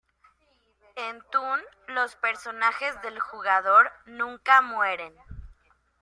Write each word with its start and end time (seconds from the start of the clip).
En 0.95 1.21
"Toon", 1.29 1.61
los 1.89 2.15
personajes 2.15 2.99
del 3.03 3.19
jugador 3.19 3.91
nunca 4.07 4.63
mueren. 4.63 5.13